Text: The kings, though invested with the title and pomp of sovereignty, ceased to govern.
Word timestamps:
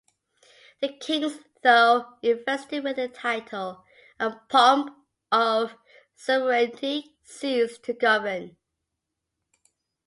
The 0.81 0.87
kings, 0.97 1.37
though 1.61 2.13
invested 2.23 2.83
with 2.83 2.95
the 2.95 3.07
title 3.07 3.83
and 4.19 4.33
pomp 4.49 4.97
of 5.31 5.75
sovereignty, 6.15 7.15
ceased 7.23 7.83
to 7.83 7.93
govern. 7.93 8.57